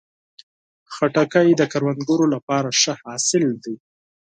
[0.93, 3.75] خټکی د کروندګرو لپاره ښه حاصل دی.